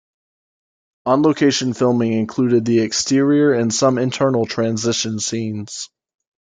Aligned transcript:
On-location 1.05 1.75
filming 1.75 2.13
included 2.13 2.65
the 2.65 2.79
exterior 2.79 3.53
and 3.53 3.71
some 3.71 3.99
internal 3.99 4.47
transition 4.47 5.19
scenes. 5.19 5.91